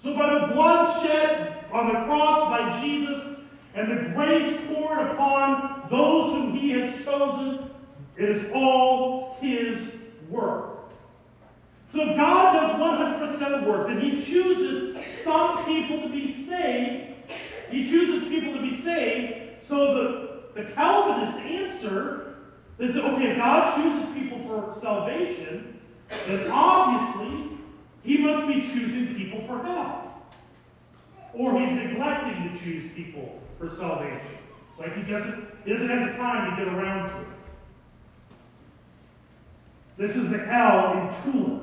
So 0.00 0.14
by 0.14 0.40
the 0.40 0.52
blood 0.52 1.02
shed 1.02 1.64
on 1.72 1.88
the 1.88 2.04
cross 2.04 2.50
by 2.50 2.80
Jesus 2.82 3.39
and 3.74 3.90
the 3.90 4.10
grace 4.14 4.58
poured 4.68 4.98
upon 4.98 5.86
those 5.90 6.32
whom 6.32 6.56
he 6.56 6.70
has 6.70 7.04
chosen, 7.04 7.70
it 8.16 8.28
is 8.28 8.50
all 8.52 9.36
his 9.40 9.92
work. 10.28 10.90
So 11.92 12.10
if 12.10 12.16
God 12.16 12.52
does 12.52 13.40
100% 13.40 13.54
of 13.54 13.64
the 13.64 13.70
work, 13.70 13.88
then 13.88 14.00
he 14.00 14.22
chooses 14.22 15.04
some 15.22 15.64
people 15.64 16.02
to 16.02 16.08
be 16.08 16.32
saved. 16.32 17.14
He 17.70 17.88
chooses 17.88 18.28
people 18.28 18.54
to 18.54 18.60
be 18.60 18.80
saved. 18.82 19.64
So 19.64 19.94
the, 20.54 20.62
the 20.62 20.70
Calvinist 20.72 21.38
answer 21.38 22.34
is, 22.78 22.96
okay, 22.96 23.30
if 23.30 23.36
God 23.36 23.76
chooses 23.76 24.08
people 24.14 24.38
for 24.40 24.80
salvation, 24.80 25.80
then 26.26 26.50
obviously 26.50 27.58
he 28.02 28.18
must 28.18 28.46
be 28.48 28.60
choosing 28.60 29.14
people 29.14 29.44
for 29.46 29.62
hell. 29.64 30.22
Or 31.32 31.58
he's 31.60 31.72
neglecting 31.72 32.52
to 32.52 32.58
choose 32.58 32.90
people 32.92 33.40
for 33.60 33.68
salvation. 33.68 34.20
Like 34.78 34.96
he 34.96 35.02
he 35.02 35.72
doesn't 35.72 35.88
have 35.88 36.10
the 36.10 36.16
time 36.16 36.50
to 36.50 36.64
get 36.64 36.74
around 36.74 37.10
to 37.10 37.20
it. 37.20 37.26
This 39.98 40.16
is 40.16 40.30
the 40.30 40.50
L 40.50 40.92
in 40.92 41.32
TULIP, 41.32 41.62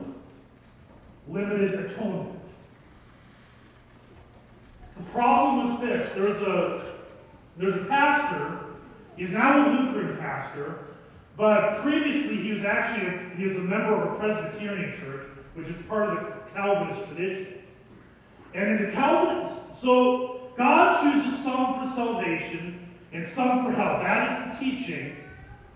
limited 1.27 1.73
atonement. 1.73 2.39
The 4.95 5.03
problem 5.05 5.79
with 5.79 5.89
this, 5.89 6.13
there's 6.13 6.41
a 6.43 6.93
there's 7.57 7.81
a 7.81 7.85
pastor, 7.85 8.59
he's 9.15 9.31
now 9.31 9.67
a 9.67 9.69
Lutheran 9.71 10.17
pastor, 10.17 10.85
but 11.35 11.81
previously 11.81 12.37
he 12.37 12.51
was 12.51 12.63
actually 12.63 13.07
a, 13.07 13.35
he 13.35 13.45
was 13.45 13.57
a 13.57 13.61
member 13.61 13.95
of 13.95 14.13
a 14.13 14.19
Presbyterian 14.19 14.95
church, 14.99 15.29
which 15.55 15.67
is 15.67 15.75
part 15.87 16.09
of 16.09 16.15
the 16.23 16.31
Calvinist 16.53 17.07
tradition. 17.07 17.53
And 18.53 18.69
in 18.69 18.85
the 18.85 18.91
Calvinist, 18.91 19.81
so 19.81 20.36
God 20.57 21.01
chooses 21.01 21.43
some 21.43 21.79
for 21.87 21.95
salvation 21.95 22.89
and 23.13 23.25
some 23.25 23.65
for 23.65 23.71
hell. 23.71 23.99
That 23.99 24.31
is 24.31 24.59
the 24.59 24.65
teaching 24.65 25.15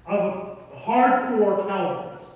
of 0.05 0.57
hardcore 0.75 1.67
Calvinists. 1.67 2.31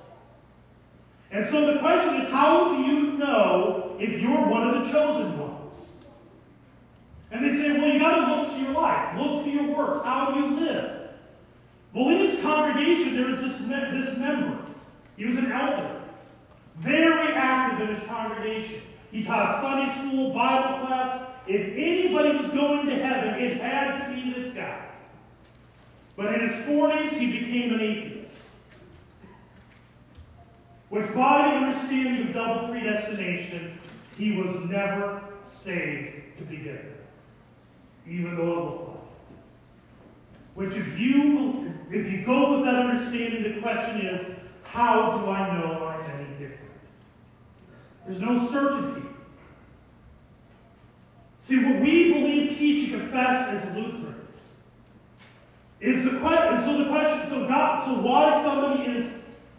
And 1.32 1.46
so 1.48 1.74
the 1.74 1.80
question 1.80 2.22
is, 2.22 2.30
how 2.30 2.70
do 2.70 2.84
you 2.84 3.18
know 3.18 3.98
if 4.00 4.22
you're 4.22 4.48
one 4.48 4.68
of 4.68 4.86
the 4.86 4.92
chosen 4.92 5.40
ones? 5.40 5.74
And 7.32 7.44
they 7.44 7.50
say, 7.50 7.74
well, 7.74 7.90
you 7.90 8.00
got 8.00 8.26
to 8.26 8.36
look 8.36 8.54
to 8.54 8.62
your 8.62 8.72
life, 8.72 9.18
look 9.18 9.44
to 9.44 9.50
your 9.50 9.76
works. 9.76 10.06
How 10.06 10.34
you 10.36 10.60
live? 10.60 11.10
Well, 11.94 12.10
in 12.10 12.20
his 12.20 12.40
congregation, 12.42 13.16
there 13.16 13.28
was 13.28 13.40
this, 13.40 13.58
this 13.58 14.18
member. 14.18 14.60
He 15.18 15.26
was 15.26 15.38
an 15.38 15.52
elder, 15.52 15.95
very 16.78 17.34
active 17.34 17.90
in 17.90 17.96
his 17.96 18.04
congregation. 18.08 18.82
He 19.12 19.24
taught 19.24 19.62
Sunday 19.62 19.92
school, 19.94 20.34
Bible 20.34 20.86
class. 20.86 21.30
If 21.48 21.74
anybody 21.74 22.38
was 22.38 22.50
going 22.52 22.88
to 22.88 22.96
heaven, 22.96 23.42
it 23.42 23.62
had 23.62 24.08
to 24.08 24.14
be 24.14 24.34
this 24.34 24.54
guy. 24.54 24.86
But 26.16 26.34
in 26.34 26.50
his 26.50 26.66
40s, 26.66 27.10
he 27.10 27.40
became 27.40 27.74
an 27.74 27.82
atheist. 27.82 28.50
Which, 30.90 31.14
by 31.14 31.50
the 31.50 31.66
understanding 31.66 32.28
of 32.28 32.34
double 32.34 32.70
predestination, 32.70 33.78
he 34.18 34.38
was 34.38 34.56
never 34.70 35.22
saved 35.44 36.38
to 36.38 36.44
begin 36.44 36.76
with, 36.76 38.08
even 38.08 38.36
though 38.36 38.44
it 38.44 38.56
looked 38.56 38.90
like. 38.90 38.98
Which, 40.56 40.76
if 40.76 41.00
you 41.00 41.74
if 41.92 42.12
you 42.12 42.26
go 42.26 42.54
with 42.54 42.66
that 42.66 42.76
understanding, 42.76 43.44
the 43.44 43.62
question 43.62 44.02
is, 44.02 44.36
how 44.64 45.18
do 45.18 45.30
I 45.30 45.58
know 45.58 45.88
any 45.88 45.98
different? 46.04 46.15
There's 48.06 48.22
no 48.22 48.48
certainty. 48.48 49.08
See, 51.42 51.64
what 51.64 51.82
we 51.82 52.14
believe, 52.14 52.58
teach, 52.58 52.92
and 52.92 53.02
confess 53.02 53.50
as 53.50 53.76
Lutherans 53.76 54.16
is 55.80 56.04
the 56.04 56.20
question. 56.20 56.64
So 56.64 56.84
the 56.84 56.90
question. 56.90 57.30
So 57.30 57.48
God. 57.48 57.86
So 57.86 58.02
why 58.02 58.44
somebody 58.44 58.98
is 58.98 59.12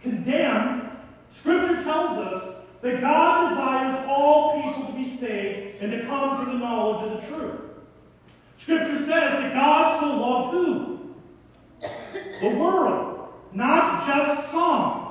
condemned? 0.02 0.90
Scripture 1.30 1.82
tells 1.84 2.18
us 2.18 2.54
that 2.82 3.00
God 3.00 3.50
desires 3.50 4.06
all 4.08 4.62
people 4.62 4.86
to 4.86 4.92
be 4.92 5.16
saved 5.18 5.82
and 5.82 5.92
to 5.92 6.06
come 6.06 6.44
to 6.44 6.52
the 6.52 6.58
knowledge 6.58 7.12
of 7.12 7.20
the 7.20 7.26
truth. 7.28 7.60
Scripture 8.56 8.98
says 8.98 9.06
that 9.06 9.54
God 9.54 10.00
so 10.00 10.16
loved 10.16 10.54
who? 10.54 11.14
The 12.40 12.56
world, 12.56 13.28
not 13.52 14.06
just 14.06 14.50
some. 14.50 15.05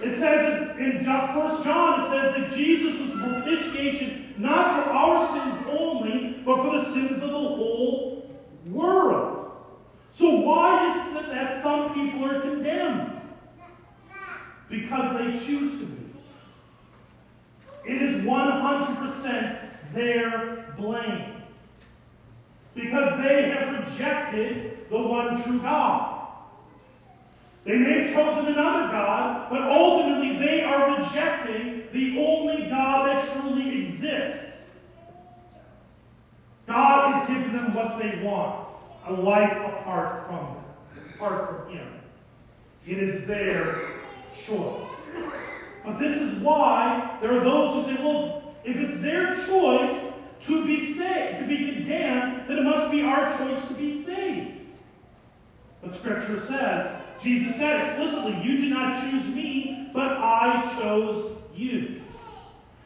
It 0.00 0.18
says 0.18 0.78
in 0.78 1.04
1 1.04 1.64
John, 1.64 2.00
it 2.00 2.10
says 2.10 2.34
that 2.34 2.52
Jesus 2.56 3.00
was 3.00 3.20
propitiation 3.20 4.34
not 4.38 4.84
for 4.84 4.90
our 4.90 5.28
sins 5.32 5.66
only, 5.68 6.42
but 6.44 6.56
for 6.62 6.78
the 6.78 6.84
sins 6.92 7.22
of 7.22 7.30
the 7.30 7.38
whole 7.38 8.30
world. 8.66 9.50
So 10.12 10.36
why 10.36 10.96
is 10.96 11.16
it 11.16 11.28
that 11.30 11.62
some 11.62 11.94
people 11.94 12.24
are 12.24 12.40
condemned? 12.40 13.20
Because 14.68 15.18
they 15.18 15.32
choose 15.44 15.80
to 15.80 15.86
be. 15.86 15.96
It 17.84 18.02
is 18.02 18.24
100% 18.24 19.94
their 19.94 20.74
blame. 20.76 21.42
Because 22.74 23.20
they 23.22 23.50
have 23.50 23.86
rejected 23.86 24.88
the 24.88 24.98
one 24.98 25.42
true 25.42 25.60
God. 25.60 26.17
They 27.68 27.76
may 27.76 28.00
have 28.00 28.14
chosen 28.14 28.46
another 28.46 28.90
God, 28.90 29.50
but 29.50 29.60
ultimately 29.60 30.38
they 30.38 30.62
are 30.62 30.98
rejecting 30.98 31.82
the 31.92 32.18
only 32.18 32.66
God 32.70 33.08
that 33.08 33.30
truly 33.30 33.82
exists. 33.82 34.70
God 36.66 37.20
is 37.20 37.28
giving 37.28 37.52
them 37.52 37.74
what 37.74 37.98
they 37.98 38.22
want 38.22 38.68
a 39.06 39.12
life 39.12 39.52
apart 39.52 40.26
from 40.26 40.36
them, 40.36 41.14
apart 41.14 41.66
from 41.66 41.74
Him. 41.74 41.88
It 42.86 43.02
is 43.02 43.26
their 43.26 43.90
choice. 44.46 44.88
But 45.84 45.98
this 45.98 46.22
is 46.22 46.38
why 46.38 47.18
there 47.20 47.38
are 47.38 47.44
those 47.44 47.84
who 47.84 47.94
say, 47.94 48.02
well, 48.02 48.54
if 48.64 48.76
it's 48.76 48.98
their 49.02 49.34
choice 49.44 50.10
to 50.46 50.66
be 50.66 50.94
saved, 50.94 51.40
to 51.40 51.46
be 51.46 51.70
condemned, 51.74 52.48
then 52.48 52.60
it 52.60 52.64
must 52.64 52.90
be 52.90 53.02
our 53.02 53.28
choice 53.36 53.68
to 53.68 53.74
be 53.74 54.02
saved. 54.02 54.52
But 55.82 55.94
Scripture 55.94 56.40
says, 56.40 57.02
Jesus 57.22 57.56
said 57.56 57.84
explicitly, 57.84 58.40
You 58.42 58.60
did 58.60 58.70
not 58.70 59.02
choose 59.02 59.26
me, 59.34 59.90
but 59.92 60.12
I 60.12 60.76
chose 60.78 61.36
you. 61.54 62.00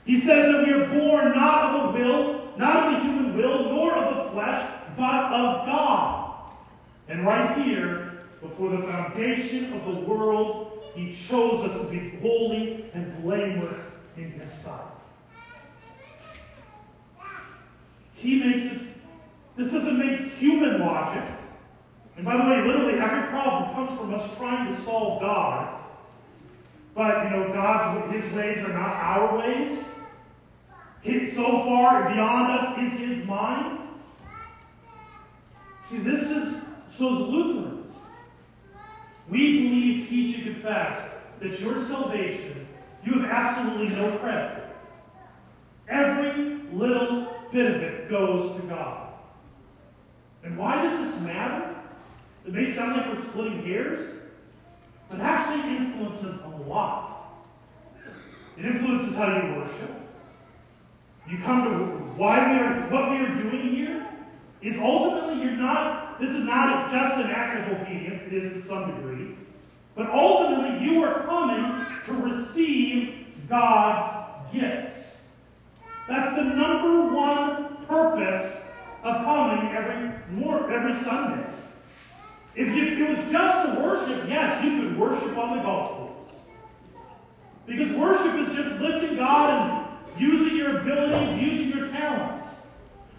He 0.04 0.20
says 0.20 0.52
that 0.52 0.66
we 0.66 0.72
are 0.72 0.86
born 0.86 1.32
not 1.32 1.74
of 1.74 1.92
the 1.92 1.98
will, 1.98 2.52
not 2.56 2.86
of 2.86 2.92
the 2.94 3.00
human 3.00 3.36
will, 3.36 3.64
nor 3.64 3.94
of 3.94 4.26
the 4.26 4.32
flesh, 4.32 4.68
but 4.96 5.24
of 5.32 5.66
God. 5.66 6.34
And 7.08 7.26
right 7.26 7.58
here, 7.58 8.24
before 8.40 8.70
the 8.70 8.82
foundation 8.82 9.72
of 9.74 9.84
the 9.84 10.00
world, 10.00 10.82
He 10.94 11.12
chose 11.12 11.70
us 11.70 11.80
to 11.80 11.88
be 11.88 12.18
holy 12.20 12.86
and 12.94 13.22
blameless 13.22 13.78
in 14.16 14.30
His 14.32 14.50
sight. 14.50 14.80
He 18.14 18.40
makes 18.40 18.72
it, 18.72 18.82
this 19.56 19.72
doesn't 19.72 19.98
make 19.98 20.32
human 20.34 20.80
logic. 20.80 21.28
And 22.16 22.24
by 22.24 22.36
the 22.36 22.50
way, 22.50 22.66
literally 22.66 22.98
every 22.98 23.28
problem 23.28 23.74
comes 23.74 23.98
from 23.98 24.14
us 24.14 24.36
trying 24.36 24.74
to 24.74 24.80
solve 24.82 25.20
God. 25.20 25.80
But, 26.94 27.24
you 27.24 27.30
know, 27.30 27.52
God's, 27.52 28.12
his 28.12 28.32
ways 28.34 28.58
are 28.58 28.72
not 28.72 28.90
our 28.90 29.38
ways. 29.38 29.84
so 31.34 31.64
far 31.64 32.12
beyond 32.12 32.52
us 32.52 32.78
is 32.78 32.98
his 32.98 33.26
mind. 33.26 33.78
See, 35.90 35.98
this 35.98 36.22
is, 36.22 36.62
so 36.96 37.14
as 37.14 37.28
Lutherans, 37.28 37.94
we 39.28 39.62
believe, 39.62 40.08
teach, 40.08 40.36
and 40.36 40.44
confess 40.44 41.10
that 41.40 41.60
your 41.60 41.82
salvation, 41.84 42.66
you 43.04 43.20
have 43.20 43.30
absolutely 43.30 43.96
no 43.96 44.16
credit. 44.18 44.64
Every 45.88 46.60
little 46.72 47.34
bit 47.52 47.74
of 47.74 47.82
it 47.82 48.10
goes 48.10 48.60
to 48.60 48.66
God. 48.66 49.08
And 50.44 50.58
why 50.58 50.82
does 50.82 50.98
this 50.98 51.20
matter? 51.22 51.71
It 52.46 52.52
may 52.52 52.72
sound 52.72 52.96
like 52.96 53.14
we're 53.14 53.24
splitting 53.24 53.64
hairs, 53.64 54.16
but 55.08 55.20
it 55.20 55.22
actually 55.22 55.76
influences 55.76 56.40
a 56.42 56.48
lot. 56.48 57.44
It 58.58 58.64
influences 58.64 59.16
how 59.16 59.28
you 59.28 59.60
worship. 59.60 59.90
You 61.28 61.38
come 61.38 61.64
to 61.64 61.84
why 62.16 62.52
we 62.52 62.58
are 62.58 62.88
what 62.90 63.10
we 63.10 63.16
are 63.18 63.42
doing 63.42 63.74
here 63.74 64.06
is 64.60 64.76
ultimately 64.78 65.42
you're 65.42 65.52
not, 65.52 66.20
this 66.20 66.30
is 66.30 66.44
not 66.44 66.90
just 66.90 67.16
an 67.16 67.30
act 67.30 67.70
of 67.70 67.80
obedience, 67.80 68.22
it 68.26 68.32
is 68.32 68.52
to 68.52 68.68
some 68.68 68.94
degree, 68.94 69.34
but 69.94 70.10
ultimately 70.10 70.84
you 70.84 71.02
are 71.02 71.22
coming 71.22 71.86
to 72.06 72.12
receive 72.12 73.26
God's 73.48 74.52
gifts. 74.52 75.18
That's 76.08 76.34
the 76.36 76.42
number 76.42 77.14
one 77.14 77.86
purpose 77.86 78.60
of 79.02 79.24
coming 79.24 79.72
every 79.74 80.10
more 80.36 80.70
every 80.70 80.94
Sunday. 81.02 81.44
If, 82.54 82.68
it 82.68 83.08
was 83.08 83.18
just 83.32 83.66
to 83.66 83.80
worship, 83.80 84.28
yes, 84.28 84.64
you 84.64 84.80
could 84.80 84.98
worship 84.98 85.36
on 85.38 85.56
the 85.56 85.62
golf 85.62 85.88
course. 85.88 86.34
Because 87.66 87.92
worship 87.92 88.34
is 88.46 88.54
just 88.54 88.80
lifting 88.80 89.16
God 89.16 89.88
and 90.16 90.20
using 90.20 90.56
your 90.56 90.80
abilities, 90.80 91.40
using 91.40 91.78
your 91.78 91.88
talents. 91.88 92.46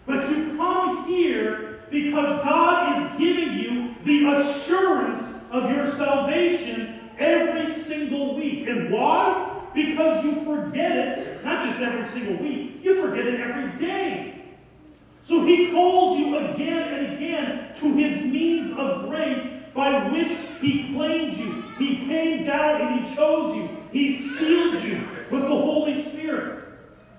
But 0.06 0.30
you 0.30 0.56
come 0.58 1.08
here 1.08 1.82
because 1.90 2.44
God 2.44 3.14
is 3.14 3.20
giving 3.20 3.58
you 3.58 3.96
the 4.06 4.34
assurance 4.34 5.24
of 5.52 5.72
your 5.72 5.90
salvation 5.96 7.10
every 7.18 7.74
single 7.84 8.36
week. 8.36 8.68
And 8.68 8.92
why? 8.92 9.62
Because 9.74 10.24
you 10.24 10.44
forget 10.46 10.92
it, 10.92 11.44
not 11.44 11.64
just 11.66 11.80
every 11.80 12.06
single 12.06 12.44
week, 12.44 12.80
you 12.84 13.02
forget 13.02 13.26
it 13.26 13.40
every 13.40 13.80
day. 13.80 14.33
So 15.26 15.46
he 15.46 15.72
calls 15.72 16.20
you 16.20 16.38
again 16.38 16.94
and 16.94 17.16
again 17.16 17.76
to 17.80 17.96
his 17.96 18.24
means 18.26 18.78
of 18.78 19.10
grace 19.10 19.46
by 19.74 20.10
which 20.10 20.38
he 20.60 20.94
claimed 20.94 21.38
you. 21.38 21.64
He 21.78 22.06
came 22.06 22.46
down 22.46 22.82
and 22.82 23.06
he 23.06 23.16
chose 23.16 23.56
you. 23.56 23.70
He 23.92 24.18
sealed 24.18 24.84
you 24.84 25.08
with 25.32 25.42
the 25.42 25.48
Holy 25.48 26.04
Spirit. 26.04 26.66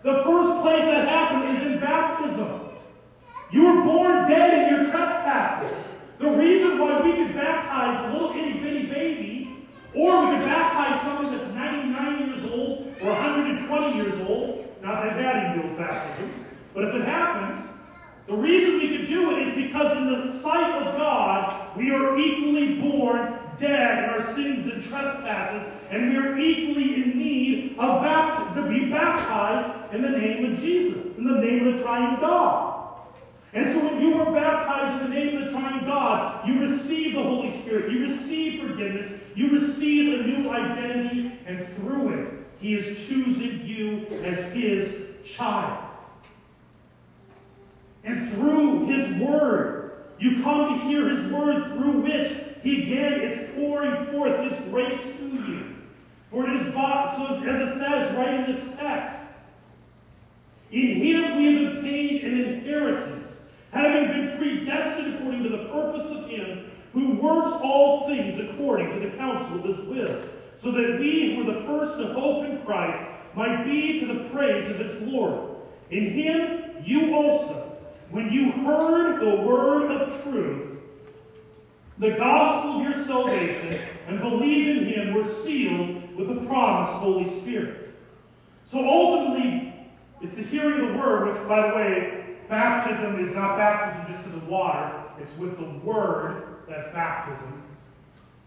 The 0.03 0.23
first 0.23 0.63
place 0.63 0.85
that 0.85 1.09
happened 1.09 1.57
is 1.57 1.73
in 1.73 1.81
baptism. 1.81 2.61
You 3.51 3.65
were 3.65 3.83
born 3.85 4.29
dead 4.29 4.69
in 4.69 4.75
your 4.75 4.91
trespasses. 4.91 5.77
The 6.19 6.29
reason 6.29 6.79
why 6.79 7.01
we 7.01 7.13
could 7.13 7.35
baptize 7.35 8.09
a 8.09 8.13
little 8.13 8.31
itty 8.37 8.61
bitty 8.61 8.87
baby, 8.87 9.67
or 9.95 10.25
we 10.25 10.37
could 10.37 10.45
baptize 10.45 11.01
someone 11.03 11.37
that's 11.37 11.53
99 11.55 12.29
years 12.29 12.51
old 12.53 12.95
or 13.03 13.09
120 13.11 13.97
years 13.97 14.29
old, 14.29 14.69
not 14.83 15.03
that 15.03 15.57
knows 15.57 15.79
baptism, 15.79 16.33
but 16.75 16.85
if 16.85 16.95
it 16.95 17.05
happens, 17.05 17.67
the 18.27 18.35
reason 18.35 18.79
we 18.79 18.97
could 18.97 19.07
do 19.07 19.37
it 19.37 19.49
is 19.49 19.55
because 19.69 19.97
in 19.99 20.07
the 20.07 20.41
sight 20.41 20.83
of 20.83 20.97
God, 20.97 21.77
we 21.77 21.91
are 21.91 22.19
equally 22.19 22.77
born 22.77 23.39
dead 23.61 24.05
in 24.05 24.11
our 24.11 24.35
sins 24.35 24.73
and 24.73 24.83
trespasses, 24.83 25.71
and 25.91 26.11
we 26.11 26.17
are 26.17 26.39
equally 26.39 27.03
in 27.03 27.19
need 27.19 27.77
of 27.79 28.03
bapt- 28.03 28.55
to 28.55 28.63
be 28.67 28.91
baptized 28.91 29.95
in 29.95 30.03
the 30.03 30.09
name 30.09 30.53
of 30.53 30.59
Jesus, 30.59 31.17
in 31.19 31.25
the 31.25 31.41
name 31.41 31.67
of 31.67 31.75
the 31.75 31.83
triune 31.83 32.19
God. 32.21 32.71
And 33.53 33.73
so 33.73 33.87
when 33.87 34.01
you 34.01 34.21
are 34.21 34.33
baptized 34.33 35.05
in 35.05 35.11
the 35.11 35.15
name 35.15 35.43
of 35.43 35.45
the 35.45 35.51
triune 35.51 35.85
God, 35.85 36.49
you 36.49 36.61
receive 36.61 37.15
the 37.15 37.23
Holy 37.23 37.57
Spirit, 37.61 37.93
you 37.93 38.09
receive 38.09 38.63
forgiveness, 38.63 39.13
you 39.37 39.61
receive 39.61 40.21
a 40.21 40.27
new 40.27 40.51
identity, 40.51 41.39
and 41.47 41.67
through 41.77 42.09
it, 42.15 42.29
He 42.59 42.75
is 42.75 43.07
choosing 43.07 43.65
you 43.65 44.07
as 44.25 44.53
His 44.53 45.03
child. 45.25 45.84
And 48.05 48.31
through 48.33 48.87
His 48.87 49.17
Word, 49.17 49.93
you 50.19 50.43
come 50.43 50.79
to 50.79 50.85
hear 50.87 51.09
His 51.09 51.33
Word 51.33 51.69
through 51.73 52.03
which 52.03 52.33
He 52.63 52.83
again 52.83 53.21
is 53.23 53.55
pouring 53.55 54.07
forth 54.07 54.51
His 54.51 54.59
grace 54.69 55.01
to 55.17 55.25
you. 55.25 55.75
For 56.31 56.49
it 56.49 56.57
is 56.57 56.75
bought, 56.75 57.17
so 57.17 57.43
as 57.43 57.61
it 57.61 57.79
says 57.79 58.15
right 58.17 58.35
in 58.35 58.55
this 58.55 58.77
text, 58.77 59.17
in 60.71 60.97
Him 60.97 61.37
we 61.37 61.65
have 61.65 61.77
obtained 61.77 62.25
an 62.25 62.41
inheritance, 62.41 63.33
having 63.71 64.09
been 64.09 64.37
predestined 64.37 65.15
according 65.15 65.43
to 65.45 65.49
the 65.49 65.65
purpose 65.67 66.11
of 66.11 66.29
Him 66.29 66.71
who 66.93 67.17
works 67.17 67.61
all 67.63 68.07
things 68.07 68.39
according 68.39 68.91
to 68.91 69.09
the 69.09 69.17
counsel 69.17 69.59
of 69.59 69.65
His 69.65 69.87
will, 69.87 70.23
so 70.59 70.73
that 70.73 70.99
we 70.99 71.35
who 71.35 71.45
were 71.45 71.53
the 71.53 71.65
first 71.65 71.99
to 71.99 72.13
hope 72.13 72.45
in 72.47 72.61
Christ 72.63 73.03
might 73.35 73.65
be 73.65 74.01
to 74.01 74.07
the 74.07 74.29
praise 74.31 74.69
of 74.71 74.79
His 74.79 74.93
glory. 75.03 75.57
In 75.91 76.11
Him 76.13 76.65
you 76.85 77.15
also 77.15 77.64
when 78.15 78.31
you 78.31 78.53
heard 78.53 79.21
the 79.21 79.43
word 79.43 79.91
of 79.91 80.23
truth, 80.23 80.79
the 81.99 82.11
gospel 82.11 82.77
of 82.77 82.83
your 82.83 83.05
salvation, 83.05 83.81
and 84.07 84.21
believed 84.21 84.83
in 84.83 84.87
him, 84.87 85.15
were 85.15 85.27
sealed 85.27 86.17
with 86.17 86.29
the 86.29 86.47
promised 86.47 86.93
Holy 86.95 87.29
Spirit. 87.41 87.93
So 88.67 88.89
ultimately, 88.89 89.75
it's 90.21 90.35
the 90.35 90.43
hearing 90.43 90.81
of 90.81 90.93
the 90.93 90.99
word, 90.99 91.35
which, 91.35 91.49
by 91.49 91.69
the 91.69 91.75
way, 91.75 92.37
baptism 92.49 93.19
is 93.19 93.35
not 93.35 93.59
baptism 93.59 94.15
just 94.15 94.25
in 94.27 94.39
the 94.39 94.47
water, 94.47 94.93
it's 95.19 95.37
with 95.37 95.59
the 95.59 95.85
word 95.85 96.59
that's 96.69 96.93
baptism. 96.93 97.65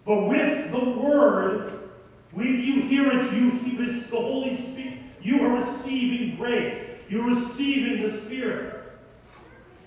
But 0.05 0.29
with 0.29 0.71
the 0.71 0.91
word, 0.91 1.89
when 2.31 2.61
you 2.61 2.83
hear 2.83 3.11
it, 3.11 3.33
you 3.33 3.51
it's 3.81 4.09
the 4.09 4.15
Holy 4.15 4.55
Spirit. 4.55 4.99
You 5.21 5.45
are 5.45 5.57
receiving 5.57 6.37
grace. 6.37 6.77
You're 7.09 7.35
receiving 7.35 8.01
the 8.01 8.17
Spirit. 8.21 8.76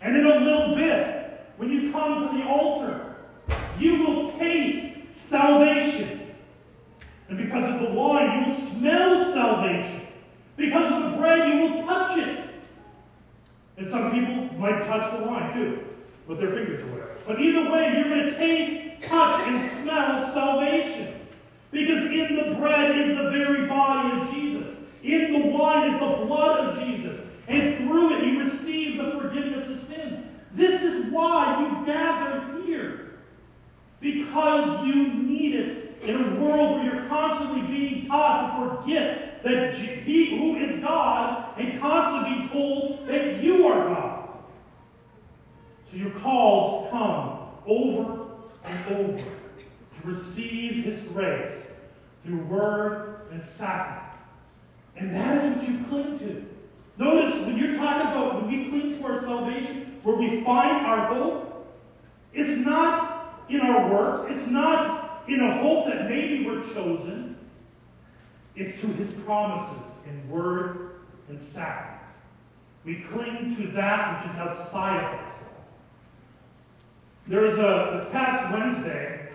And 0.03 0.17
in 0.17 0.27
a 0.27 0.39
little 0.39 0.75
bit, 0.75 1.51
when 1.57 1.71
you 1.71 1.93
come 1.93 2.29
to 2.29 2.39
the 2.39 2.45
altar, 2.45 3.17
you 3.79 4.03
will 4.03 4.33
taste 4.39 4.97
salvation. 5.15 6.35
And 7.29 7.39
because 7.39 7.75
of 7.75 7.81
the 7.81 7.95
wine, 7.95 8.41
you 8.41 8.53
will 8.53 8.71
smell 8.71 9.33
salvation. 9.33 10.07
Because 10.57 10.93
of 10.93 11.11
the 11.11 11.17
bread, 11.19 11.49
you 11.49 11.61
will 11.61 11.87
touch 11.87 12.19
it. 12.19 12.51
And 13.77 13.89
some 13.89 14.11
people 14.11 14.59
might 14.59 14.87
touch 14.87 15.19
the 15.19 15.25
wine 15.25 15.55
too, 15.55 15.85
with 16.27 16.41
their 16.41 16.51
fingers 16.51 16.83
or 16.83 16.87
whatever. 16.87 17.17
But 17.27 17.41
either 17.41 17.71
way, 17.71 17.95
you're 17.95 18.09
going 18.09 18.27
to 18.27 18.37
taste, 18.37 19.03
touch, 19.09 19.47
and 19.47 19.83
smell 19.83 20.33
salvation. 20.33 21.21
Because 21.71 22.05
in 22.07 22.37
the 22.37 22.57
bread 22.57 22.99
is 22.99 23.17
the 23.17 23.31
very 23.31 23.67
body 23.69 24.21
of 24.21 24.31
Jesus. 24.33 24.77
In 25.03 25.33
the 25.33 25.49
wine 25.49 25.93
is 25.93 26.01
the 26.01 26.27
blood 26.27 26.67
of 26.67 26.85
Jesus. 26.85 27.21
And 27.51 27.79
through 27.79 28.17
it, 28.17 28.25
you 28.25 28.45
receive 28.45 28.97
the 28.97 29.11
forgiveness 29.11 29.69
of 29.69 29.81
sins. 29.81 30.25
This 30.55 30.83
is 30.83 31.07
why 31.07 31.61
you 31.61 31.85
gather 31.85 32.63
here. 32.63 33.15
Because 34.01 34.87
you 34.87 35.09
need 35.15 35.57
it 35.57 35.99
in 36.01 36.15
a 36.15 36.41
world 36.41 36.77
where 36.77 36.85
you're 36.85 37.09
constantly 37.09 37.63
being 37.63 38.07
taught 38.07 38.57
to 38.57 38.83
forget 38.83 39.43
that 39.43 39.75
He 39.75 40.39
who 40.39 40.57
is 40.59 40.81
God 40.81 41.59
and 41.59 41.81
constantly 41.81 42.39
being 42.39 42.49
told 42.51 43.09
that 43.09 43.43
you 43.43 43.67
are 43.67 43.95
God. 43.95 44.29
So 45.91 45.97
you're 45.97 46.11
called 46.21 46.85
to 46.85 46.91
come 46.93 47.39
over 47.67 48.27
and 48.65 48.95
over 48.95 49.19
to 49.19 50.07
receive 50.09 50.85
His 50.85 51.01
grace 51.09 51.65
through 52.25 52.45
word 52.45 53.23
and 53.33 53.43
sacrament. 53.43 54.07
And 54.97 55.13
that 55.17 55.45
is 55.45 55.57
what 55.57 55.69
you 55.69 55.85
cling 55.89 56.19
to. 56.21 56.50
Notice 57.01 57.47
when 57.47 57.57
you're 57.57 57.77
talking 57.77 58.13
about 58.13 58.43
when 58.43 58.47
we 58.47 58.69
cling 58.69 58.99
to 58.99 59.07
our 59.07 59.21
salvation, 59.23 59.99
where 60.03 60.17
we 60.17 60.45
find 60.45 60.85
our 60.85 61.07
hope, 61.07 61.67
it's 62.35 62.59
not 62.65 63.47
in 63.49 63.63
our 63.63 63.91
works, 63.91 64.31
it's 64.31 64.47
not 64.51 65.25
in 65.27 65.41
a 65.41 65.63
hope 65.63 65.87
that 65.87 66.11
maybe 66.11 66.45
we're 66.45 66.61
chosen. 66.61 67.39
It's 68.55 68.79
to 68.83 68.89
his 68.89 69.11
promises 69.25 69.95
in 70.07 70.29
word 70.29 71.01
and 71.31 71.41
sacrament. 71.41 72.03
We 72.85 72.97
cling 72.97 73.57
to 73.57 73.69
that 73.69 74.23
which 74.23 74.33
is 74.33 74.39
outside 74.39 74.99
of 74.99 75.21
ourselves. 75.21 75.45
There 77.27 77.41
was 77.41 77.59
a, 77.59 77.99
this 77.99 78.13
past 78.13 78.53
Wednesday, 78.53 79.31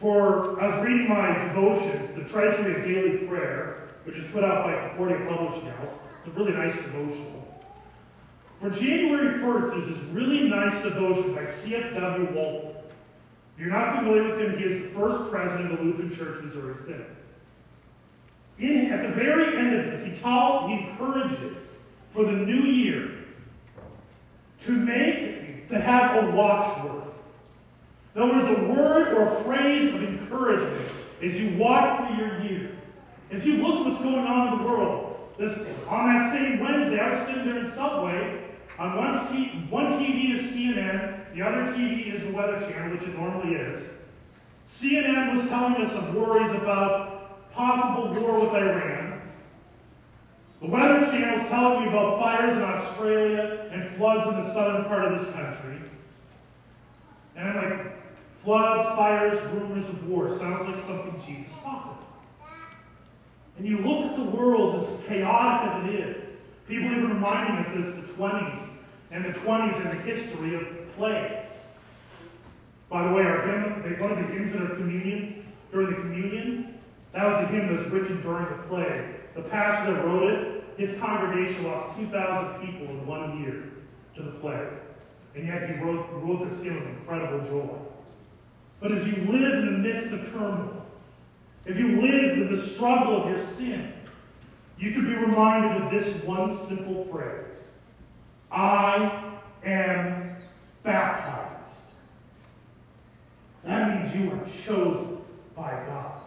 for, 0.00 0.60
I 0.60 0.76
was 0.76 0.84
reading 0.84 1.08
my 1.08 1.38
devotions, 1.44 2.16
the 2.16 2.24
Treasury 2.24 2.80
of 2.80 2.84
Daily 2.84 3.26
Prayer, 3.28 3.90
which 4.02 4.16
is 4.16 4.28
put 4.32 4.42
out 4.42 4.64
by 4.64 4.88
Concordia 4.88 5.24
Publishing 5.28 5.70
House. 5.70 5.92
It's 6.28 6.36
a 6.36 6.40
really 6.40 6.56
nice 6.56 6.74
devotional. 6.74 7.62
For 8.60 8.70
January 8.70 9.38
1st, 9.38 9.70
there's 9.70 9.86
this 9.86 10.04
really 10.10 10.48
nice 10.48 10.82
devotion 10.82 11.34
by 11.34 11.46
C.F.W. 11.46 12.34
Walther. 12.34 12.74
If 13.56 13.60
you're 13.60 13.70
not 13.70 13.96
familiar 13.96 14.24
with 14.24 14.40
him, 14.40 14.58
he 14.58 14.64
is 14.64 14.82
the 14.82 14.88
first 14.88 15.30
president 15.30 15.72
of 15.72 15.78
the 15.78 15.84
Lutheran 15.84 16.14
Church 16.14 16.44
Missouri 16.44 16.74
Synod. 16.84 17.06
In, 18.58 18.92
at 18.92 19.02
the 19.04 19.14
very 19.14 19.56
end 19.56 19.74
of 19.74 19.86
it, 19.86 20.06
he, 20.06 20.20
taught, 20.20 20.68
he 20.68 20.88
encourages 20.88 21.62
for 22.12 22.24
the 22.24 22.32
new 22.32 22.62
year 22.62 23.10
to 24.64 24.72
make, 24.72 25.68
to 25.68 25.80
have 25.80 26.24
a 26.24 26.30
watchword. 26.32 27.04
In 28.14 28.22
other 28.22 28.34
words, 28.34 28.58
a 28.58 28.64
word 28.64 29.14
or 29.14 29.32
a 29.32 29.44
phrase 29.44 29.94
of 29.94 30.02
encouragement 30.02 30.92
as 31.22 31.40
you 31.40 31.56
walk 31.56 32.06
through 32.06 32.16
your 32.16 32.40
year. 32.42 32.70
As 33.30 33.46
you 33.46 33.66
look 33.66 33.86
what's 33.86 34.02
going 34.02 34.26
on 34.26 34.52
in 34.52 34.58
the 34.58 34.64
world, 34.64 35.07
this, 35.38 35.56
on 35.88 36.18
that 36.18 36.32
same 36.32 36.58
Wednesday, 36.58 36.98
I 36.98 37.14
was 37.14 37.26
sitting 37.26 37.46
there 37.46 37.58
in 37.58 37.72
Subway. 37.72 38.44
On 38.78 38.96
one, 38.96 39.32
t- 39.32 39.66
one 39.70 39.92
TV 39.92 40.34
is 40.34 40.52
CNN, 40.52 41.34
the 41.34 41.42
other 41.42 41.72
TV 41.72 42.12
is 42.12 42.22
the 42.24 42.32
Weather 42.32 42.58
Channel, 42.60 42.96
which 42.96 43.08
it 43.08 43.16
normally 43.18 43.54
is. 43.54 43.88
CNN 44.68 45.34
was 45.34 45.48
telling 45.48 45.76
us 45.76 45.92
of 45.94 46.14
worries 46.14 46.50
about 46.52 47.52
possible 47.52 48.12
war 48.20 48.40
with 48.40 48.54
Iran. 48.54 49.20
The 50.60 50.66
Weather 50.66 51.06
Channel 51.06 51.40
is 51.40 51.48
telling 51.48 51.84
me 51.84 51.88
about 51.88 52.20
fires 52.20 52.56
in 52.56 52.62
Australia 52.62 53.68
and 53.72 53.90
floods 53.92 54.26
in 54.26 54.42
the 54.42 54.52
southern 54.52 54.84
part 54.84 55.12
of 55.12 55.20
this 55.20 55.32
country. 55.32 55.78
And 57.36 57.48
I'm 57.48 57.56
like, 57.56 57.92
floods, 58.42 58.88
fires, 58.96 59.40
rumors 59.52 59.88
of 59.88 60.08
war. 60.08 60.36
Sounds 60.36 60.68
like 60.68 60.84
something 60.84 61.20
Jesus 61.24 61.52
talked 61.62 61.86
about. 61.86 61.97
And 63.58 63.66
you 63.66 63.78
look 63.78 64.10
at 64.10 64.16
the 64.16 64.22
world 64.22 64.82
as 64.82 65.06
chaotic 65.06 65.72
as 65.72 65.84
it 65.84 65.94
is. 65.94 66.24
People 66.68 66.90
even 66.90 67.08
reminding 67.08 67.64
us 67.64 67.74
it's 67.74 68.06
the 68.06 68.12
20s, 68.12 68.60
and 69.10 69.24
the 69.24 69.30
20s 69.30 69.76
is 69.78 69.84
the 69.84 70.02
history 70.02 70.54
of 70.54 70.96
plagues. 70.96 71.48
By 72.88 73.06
the 73.08 73.14
way, 73.14 73.22
our 73.22 73.42
hymn, 73.42 74.00
one 74.00 74.12
of 74.12 74.18
the 74.18 74.32
hymns 74.32 74.54
in 74.54 74.62
our 74.62 74.74
communion, 74.76 75.46
during 75.72 75.90
the 75.90 75.96
communion, 75.96 76.78
that 77.12 77.26
was 77.26 77.44
a 77.44 77.46
hymn 77.48 77.68
that 77.68 77.84
was 77.84 77.86
written 77.92 78.22
during 78.22 78.46
the 78.46 78.62
plague. 78.68 79.34
The 79.34 79.42
pastor 79.42 79.94
that 79.94 80.04
wrote 80.04 80.30
it, 80.30 80.64
his 80.76 80.98
congregation 81.00 81.64
lost 81.64 81.98
2,000 81.98 82.66
people 82.66 82.86
in 82.86 83.06
one 83.06 83.42
year 83.42 83.64
to 84.16 84.22
the 84.22 84.30
plague. 84.38 84.68
And 85.34 85.46
yet 85.46 85.68
he 85.68 85.82
wrote, 85.82 86.06
wrote 86.12 86.48
this 86.48 86.62
hymn 86.62 86.76
with 86.76 86.88
incredible 86.88 87.46
joy. 87.48 87.76
But 88.80 88.92
as 88.92 89.06
you 89.06 89.32
live 89.32 89.58
in 89.58 89.66
the 89.66 89.78
midst 89.78 90.12
of 90.12 90.30
turmoil, 90.32 90.86
if 91.68 91.76
you 91.76 92.00
live 92.00 92.38
in 92.38 92.56
the 92.56 92.66
struggle 92.66 93.22
of 93.22 93.30
your 93.30 93.46
sin, 93.46 93.92
you 94.78 94.92
could 94.92 95.06
be 95.06 95.14
reminded 95.14 95.82
of 95.82 95.90
this 95.90 96.24
one 96.24 96.66
simple 96.66 97.04
phrase 97.06 97.56
I 98.50 99.34
am 99.62 100.36
baptized. 100.82 101.74
That 103.64 104.02
means 104.02 104.16
you 104.16 104.32
are 104.32 104.46
chosen 104.64 105.18
by 105.54 105.70
God 105.86 106.22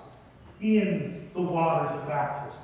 in 0.61 1.27
the 1.33 1.41
waters 1.41 1.99
of 1.99 2.07
baptism 2.07 2.61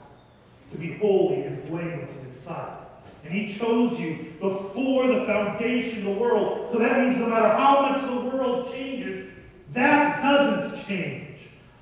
to 0.72 0.78
be 0.78 0.94
holy 0.98 1.44
and 1.44 1.68
blameless 1.68 2.16
in 2.16 2.26
His 2.26 2.40
sight. 2.40 2.78
And 3.24 3.34
He 3.34 3.56
chose 3.56 4.00
you 4.00 4.34
before 4.40 5.08
the 5.08 5.26
foundation 5.26 6.00
of 6.00 6.16
the 6.16 6.22
world. 6.22 6.72
So 6.72 6.78
that 6.78 7.00
means 7.00 7.18
no 7.18 7.28
matter 7.28 7.50
how 7.50 7.90
much 7.90 8.02
the 8.02 8.38
world 8.38 8.72
changes, 8.72 9.32
that 9.74 10.22
doesn't 10.22 10.86
change. 10.86 11.27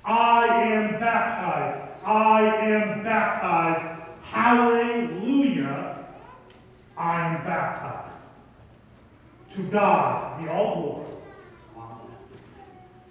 I 0.06 0.46
am 0.62 1.00
baptized. 1.00 2.04
I 2.04 2.42
am 2.42 3.02
baptized. 3.02 4.02
Hallelujah. 4.22 6.06
I 6.96 7.34
am 7.34 7.44
baptized. 7.44 8.14
To 9.54 9.62
God 9.64 10.42
be 10.42 10.48
all 10.48 10.82
glory. 10.82 11.12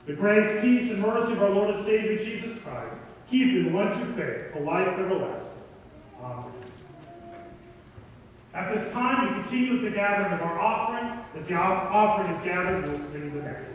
The 0.05 0.13
grace, 0.13 0.62
peace, 0.62 0.91
and 0.91 1.01
mercy 1.01 1.34
of 1.34 1.41
our 1.41 1.49
Lord 1.49 1.75
and 1.75 1.86
Savior 1.86 2.17
Jesus 2.17 2.60
Christ 2.62 2.95
keep 3.29 3.51
you 3.51 3.67
in 3.67 3.73
one 3.73 3.91
true 3.91 4.13
faith, 4.13 4.55
a 4.55 4.60
life 4.60 4.88
everlasting. 4.88 5.51
Amen. 6.21 6.51
At 8.53 8.73
this 8.73 8.93
time, 8.93 9.27
we 9.27 9.41
continue 9.41 9.73
with 9.73 9.84
the 9.84 9.89
gathering 9.91 10.31
of 10.31 10.41
our 10.41 10.60
offering. 10.60 11.19
As 11.36 11.47
the 11.47 11.55
offering 11.55 12.34
is 12.34 12.41
gathered, 12.43 12.88
we'll 12.88 13.01
sing 13.10 13.34
the 13.34 13.41
next. 13.41 13.69